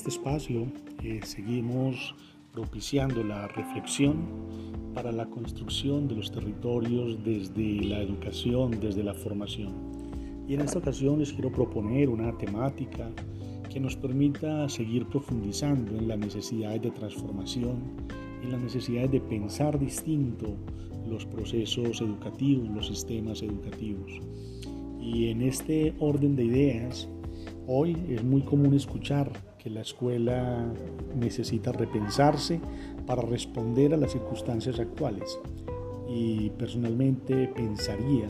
[0.00, 0.66] este espacio
[1.04, 2.14] eh, seguimos
[2.54, 4.16] propiciando la reflexión
[4.94, 9.74] para la construcción de los territorios desde la educación, desde la formación.
[10.48, 13.10] Y en esta ocasión les quiero proponer una temática
[13.70, 17.76] que nos permita seguir profundizando en las necesidades de transformación,
[18.42, 20.56] en las necesidades de pensar distinto
[21.10, 24.18] los procesos educativos, los sistemas educativos.
[24.98, 27.06] Y en este orden de ideas,
[27.72, 30.66] hoy es muy común escuchar que la escuela
[31.14, 32.60] necesita repensarse
[33.06, 35.38] para responder a las circunstancias actuales.
[36.08, 38.28] Y personalmente pensaría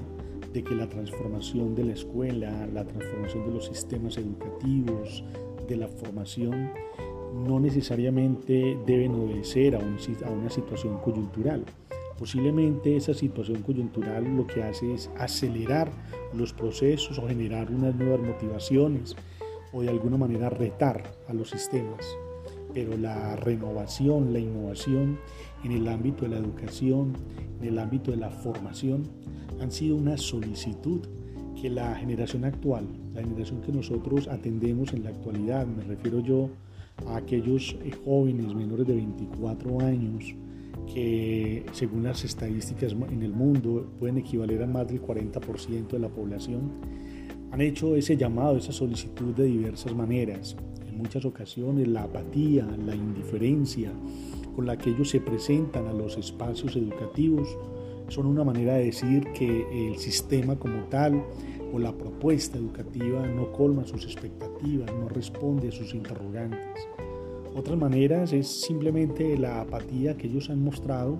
[0.52, 5.24] de que la transformación de la escuela, la transformación de los sistemas educativos,
[5.66, 6.72] de la formación,
[7.46, 11.64] no necesariamente deben obedecer a, a una situación coyuntural.
[12.20, 15.90] Posiblemente esa situación coyuntural lo que hace es acelerar
[16.34, 19.16] los procesos o generar unas nuevas motivaciones
[19.72, 22.06] o de alguna manera retar a los sistemas.
[22.74, 25.18] Pero la renovación, la innovación
[25.64, 27.14] en el ámbito de la educación,
[27.58, 29.08] en el ámbito de la formación,
[29.58, 31.00] han sido una solicitud
[31.58, 36.50] que la generación actual, la generación que nosotros atendemos en la actualidad, me refiero yo
[37.06, 40.34] a aquellos eh, jóvenes menores de 24 años,
[40.92, 46.08] que según las estadísticas en el mundo pueden equivaler a más del 40% de la
[46.08, 46.72] población,
[47.50, 50.56] han hecho ese llamado, esa solicitud de diversas maneras.
[50.88, 53.92] En muchas ocasiones la apatía, la indiferencia
[54.54, 57.48] con la que ellos se presentan a los espacios educativos
[58.08, 61.24] son una manera de decir que el sistema como tal
[61.72, 66.88] o la propuesta educativa no colma sus expectativas, no responde a sus interrogantes.
[67.54, 71.18] Otras maneras es simplemente la apatía que ellos han mostrado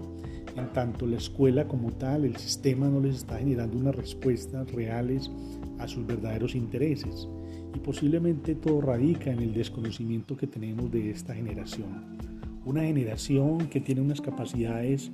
[0.56, 5.31] en tanto la escuela como tal, el sistema no les está generando unas respuestas reales
[5.78, 7.28] a sus verdaderos intereses.
[7.75, 12.19] Y posiblemente todo radica en el desconocimiento que tenemos de esta generación.
[12.65, 15.10] Una generación que tiene unas capacidades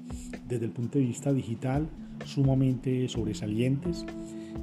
[0.49, 1.87] desde el punto de vista digital
[2.25, 4.05] sumamente sobresalientes,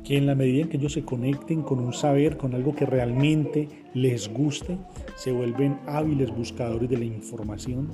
[0.04, 2.86] que en la medida en que ellos se conecten con un saber, con algo que
[2.86, 4.78] realmente les guste,
[5.16, 7.90] se vuelven hábiles buscadores de la información,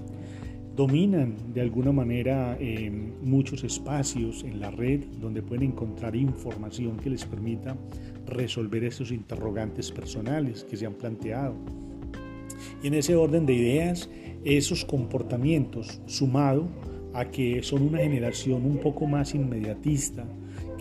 [0.75, 2.89] dominan de alguna manera eh,
[3.21, 7.75] muchos espacios en la red donde pueden encontrar información que les permita
[8.25, 11.55] resolver esos interrogantes personales que se han planteado.
[12.81, 14.09] Y en ese orden de ideas,
[14.45, 16.69] esos comportamientos, sumado
[17.13, 20.25] a que son una generación un poco más inmediatista,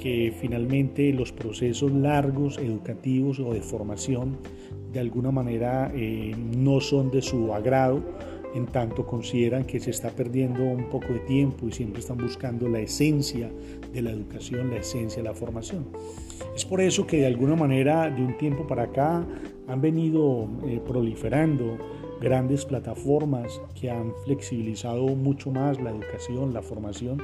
[0.01, 4.39] que finalmente los procesos largos educativos o de formación
[4.93, 8.03] de alguna manera eh, no son de su agrado,
[8.55, 12.69] en tanto consideran que se está perdiendo un poco de tiempo y siempre están buscando
[12.69, 13.51] la esencia
[13.93, 15.87] de la educación, la esencia de la formación.
[16.55, 19.27] Es por eso que de alguna manera de un tiempo para acá
[19.67, 21.77] han venido eh, proliferando
[22.21, 27.23] grandes plataformas que han flexibilizado mucho más la educación, la formación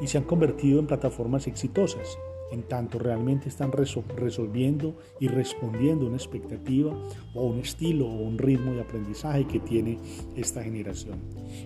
[0.00, 2.18] y se han convertido en plataformas exitosas
[2.50, 6.92] en tanto realmente están resolviendo y respondiendo una expectativa
[7.34, 9.98] o un estilo o un ritmo de aprendizaje que tiene
[10.36, 11.18] esta generación.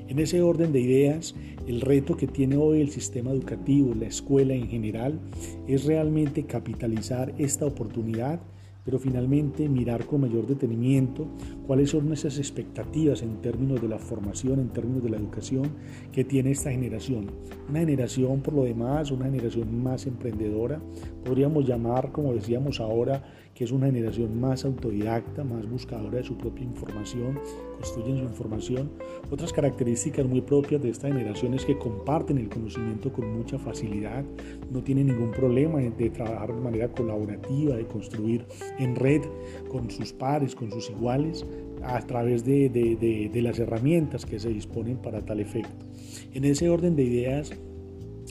[0.09, 1.35] En ese orden de ideas,
[1.67, 5.19] el reto que tiene hoy el sistema educativo, la escuela en general,
[5.67, 8.41] es realmente capitalizar esta oportunidad
[8.85, 11.27] pero finalmente mirar con mayor detenimiento
[11.67, 15.71] cuáles son esas expectativas en términos de la formación, en términos de la educación
[16.13, 17.31] que tiene esta generación.
[17.69, 20.81] Una generación, por lo demás, una generación más emprendedora,
[21.25, 26.37] podríamos llamar, como decíamos ahora, que es una generación más autodidacta, más buscadora de su
[26.37, 27.39] propia información,
[27.77, 28.91] construyen su información.
[29.31, 34.25] Otras características muy propias de esta generación es que comparten el conocimiento con mucha facilidad,
[34.73, 38.45] no tienen ningún problema de trabajar de manera colaborativa, de construir
[38.79, 39.23] en red
[39.71, 41.47] con sus pares, con sus iguales,
[41.87, 45.87] a través de, las herramientas que se disponen para tal efecto.
[46.33, 47.53] En ese orden de ideas,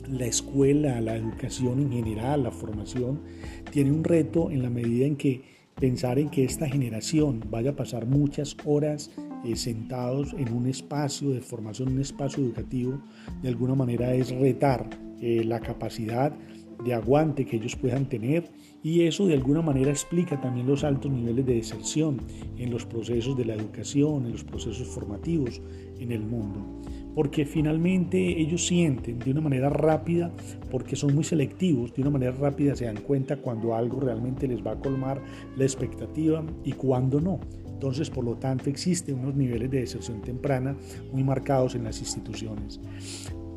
[0.08, 3.20] la escuela, la educación en general, la formación,
[3.70, 5.42] tiene un reto en la medida en que
[5.74, 9.10] pensar en que esta generación vaya a pasar muchas horas
[9.44, 13.00] eh, sentados en un espacio de formación, un espacio educativo,
[13.42, 14.88] de alguna manera es retar
[15.20, 16.32] eh, la capacidad
[16.84, 18.50] de aguante que ellos puedan tener
[18.82, 22.20] y eso de alguna manera explica también los altos niveles de deserción
[22.58, 25.62] en los procesos de la educación, en los procesos formativos
[25.98, 26.82] en el mundo
[27.14, 30.32] porque finalmente ellos sienten de una manera rápida,
[30.70, 34.64] porque son muy selectivos, de una manera rápida se dan cuenta cuando algo realmente les
[34.64, 35.20] va a colmar
[35.56, 37.40] la expectativa y cuando no.
[37.66, 40.76] Entonces, por lo tanto, existen unos niveles de deserción temprana
[41.12, 42.80] muy marcados en las instituciones.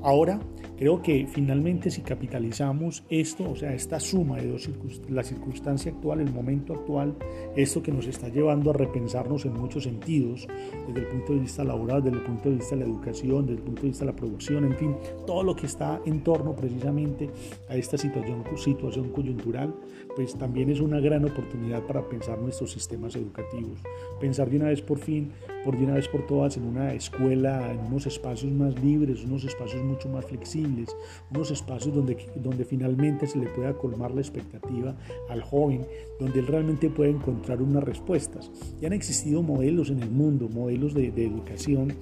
[0.08, 0.40] Ahora,
[0.78, 4.70] Creo que finalmente si capitalizamos esto, o sea, esta suma de dos
[5.10, 7.16] la circunstancia actual, el momento actual,
[7.56, 10.48] esto que nos está llevando a repensarnos en muchos sentidos,
[10.88, 13.58] desde el punto de vista laboral, desde el punto de vista de la educación, desde
[13.58, 14.96] el punto de vista de la producción, en fin,
[15.26, 17.32] todo lo que está en torno precisamente
[17.70, 19.74] a esta situación, situación coyuntural,
[20.16, 23.80] pues también es una gran oportunidad para pensar nuestros sistemas educativos,
[24.20, 25.32] pensar de una vez por fin,
[25.66, 29.44] por de una vez por todas en una escuela, en unos espacios más libres, unos
[29.44, 30.96] espacios mucho más flexibles,
[31.32, 34.96] unos espacios donde, donde finalmente se le pueda colmar la expectativa
[35.30, 35.86] al joven,
[36.20, 38.52] donde él realmente pueda encontrar unas respuestas.
[38.80, 41.94] Ya han existido modelos en el mundo, modelos de, de educación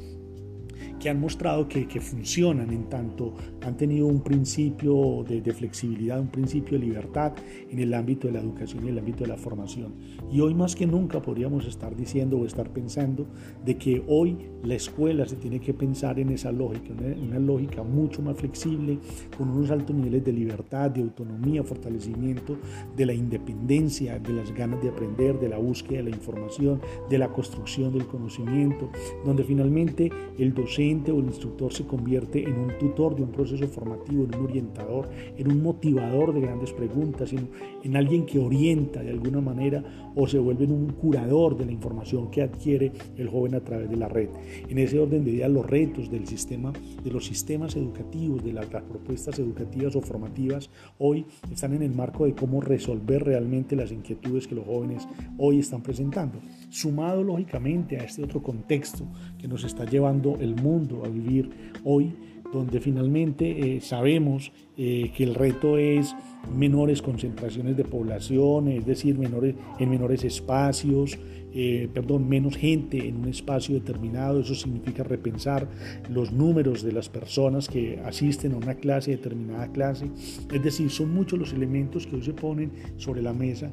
[0.99, 6.19] que han mostrado que, que, funcionan en tanto han tenido un principio de, de, flexibilidad,
[6.19, 7.33] un principio de libertad
[7.69, 9.93] en el ámbito de la educación y el ámbito de la formación.
[10.31, 13.25] Y hoy más que nunca podríamos estar diciendo o estar pensando
[13.65, 17.83] de que hoy la escuela se tiene que pensar en esa lógica, una, una lógica
[17.83, 18.99] mucho más flexible,
[19.37, 22.57] con unos altos niveles de libertad, de autonomía, fortalecimiento
[22.95, 27.17] de la independencia, de las ganas de aprender, de la búsqueda de la información, de
[27.17, 28.89] la construcción del conocimiento,
[29.25, 33.67] donde finalmente el docente o el instructor se convierte en un tutor de un proceso
[33.67, 37.49] formativo, en un orientador, en un motivador de grandes preguntas, en,
[37.83, 39.83] en alguien que orienta de alguna manera
[40.15, 43.89] o se vuelve en un curador de la información que adquiere el joven a través
[43.89, 44.29] de la red.
[44.69, 46.71] En ese orden de ideas, los retos del sistema,
[47.03, 51.95] de los sistemas educativos, de las, las propuestas educativas o formativas, hoy están en el
[51.95, 55.07] marco de cómo resolver realmente las inquietudes que los jóvenes
[55.39, 56.37] hoy están presentando.
[56.69, 59.03] Sumado lógicamente a este otro contexto
[59.39, 61.49] que nos está llevando el mundo a vivir
[61.83, 62.13] hoy,
[62.51, 66.15] donde finalmente eh, sabemos eh, que el reto es
[66.55, 71.17] menores concentraciones de población, es decir, menores, en menores espacios,
[71.53, 74.41] eh, perdón, menos gente en un espacio determinado.
[74.41, 75.67] Eso significa repensar
[76.09, 80.07] los números de las personas que asisten a una clase, determinada clase.
[80.53, 83.71] Es decir, son muchos los elementos que hoy se ponen sobre la mesa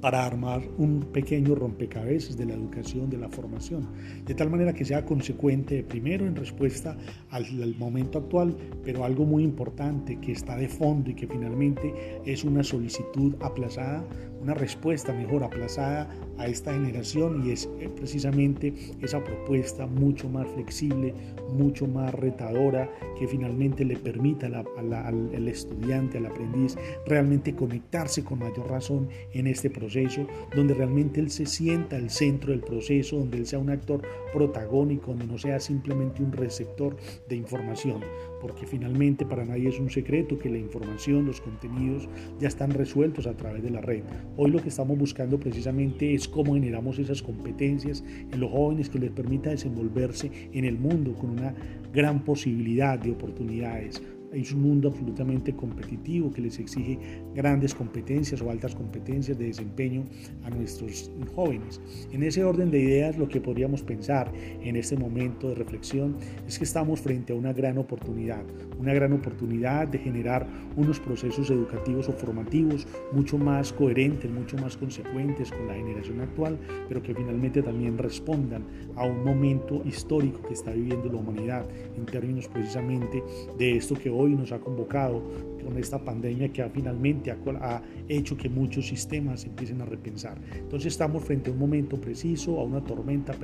[0.00, 3.88] para armar un pequeño rompecabezas de la educación, de la formación,
[4.24, 6.96] de tal manera que sea consecuente primero en respuesta
[7.30, 7.46] al,
[7.76, 12.62] momento actual, pero algo muy importante que está de fondo y que finalmente es una
[12.62, 14.04] solicitud aplazada,
[14.40, 20.46] una respuesta mejor aplazada a esta generación y es eh, precisamente esa propuesta mucho más
[20.48, 21.14] flexible,
[21.52, 26.76] mucho más retadora, que finalmente le permita al, estudiante, al aprendiz,
[27.06, 32.52] realmente conectarse con mayor razón en este proceso, donde realmente él se sienta al centro
[32.52, 34.02] del proceso, donde él sea un actor
[34.32, 36.96] protagónico, donde no sea simplemente un receptor
[37.28, 38.00] de información,
[38.40, 42.08] porque finalmente para nadie es un secreto que la información, los contenidos
[42.38, 44.02] ya están resueltos a través de la red.
[44.36, 48.98] Hoy lo que estamos buscando precisamente es cómo generamos esas competencias en los jóvenes que
[48.98, 51.54] les permita desenvolverse en el mundo con una
[51.92, 54.02] gran posibilidad de oportunidades,
[54.32, 56.98] es un mundo absolutamente competitivo que les exige
[57.34, 60.04] grandes competencias o altas competencias de desempeño
[60.44, 61.80] a nuestros jóvenes.
[62.12, 64.30] En ese orden de ideas, lo que podríamos pensar
[64.62, 66.16] en este momento de reflexión
[66.46, 68.42] es que estamos frente a una gran oportunidad,
[68.78, 70.46] una gran oportunidad de generar
[70.76, 76.58] unos procesos educativos o formativos mucho más coherentes, mucho más consecuentes con la generación actual,
[76.88, 78.64] pero que finalmente también respondan
[78.96, 81.66] a un momento histórico que está viviendo la humanidad
[81.96, 83.22] en términos precisamente
[83.58, 85.22] de esto que hoy nos ha convocado
[85.64, 90.38] con esta pandemia que ha, finalmente ha, hecho que muchos sistemas empiecen a repensar.
[90.54, 93.34] Entonces estamos frente a un momento preciso, a una tormenta,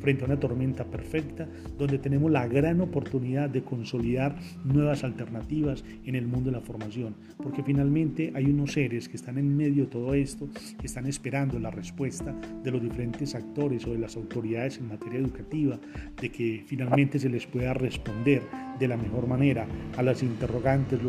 [0.00, 6.14] frente a una tormenta perfecta, donde tenemos la gran oportunidad de consolidar nuevas alternativas en
[6.14, 9.90] el mundo de la formación, porque finalmente hay unos seres que están en medio de
[9.90, 10.48] todo esto,
[10.78, 15.18] que están esperando la respuesta de los diferentes actores o de las autoridades en materia
[15.18, 15.78] educativa,
[16.20, 18.42] de que finalmente se les pueda responder
[18.78, 21.02] de la mejor manera a las interrogantes,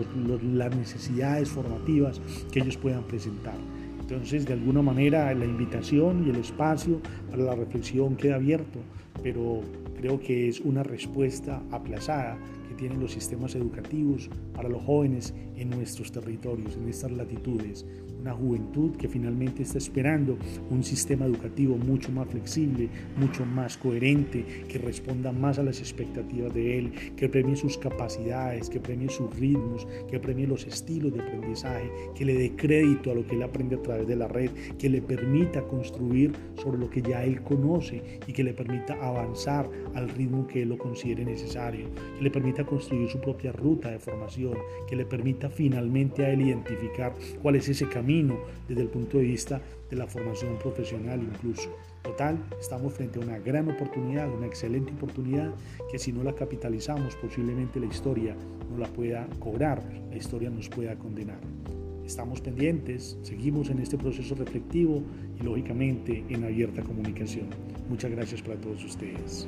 [0.43, 3.55] las necesidades formativas que ellos puedan presentar.
[3.99, 8.79] Entonces, de alguna manera, la invitación y el espacio para la reflexión queda abierto,
[9.21, 9.61] pero
[9.97, 12.37] creo que es una respuesta aplazada
[12.69, 17.85] que tienen los sistemas educativos para los jóvenes en nuestros territorios, en estas latitudes
[18.27, 20.37] una juventud que finalmente está esperando
[20.69, 26.53] un sistema educativo mucho más flexible, mucho más coherente, que responda más a las expectativas
[26.53, 31.21] de él, que premie sus capacidades, que premie sus ritmos, que premie los estilos de
[31.21, 34.51] aprendizaje, que le dé crédito a lo que él aprende a través de la red,
[34.77, 39.69] que le permita construir sobre lo que ya él conoce y que le permita avanzar
[39.95, 43.99] al ritmo que él lo considere necesario, que le permita construir su propia ruta de
[43.99, 44.57] formación,
[44.89, 49.23] que le permita finalmente a él identificar cuál es ese camino desde el punto de
[49.23, 51.69] vista de la formación profesional incluso.
[52.03, 55.53] Total, estamos frente a una gran oportunidad, una excelente oportunidad
[55.91, 58.35] que si no la capitalizamos posiblemente la historia
[58.71, 61.39] no la pueda cobrar, la historia nos pueda condenar.
[62.05, 65.03] Estamos pendientes, seguimos en este proceso reflectivo
[65.39, 67.47] y lógicamente en abierta comunicación.
[67.89, 69.47] Muchas gracias para todos ustedes.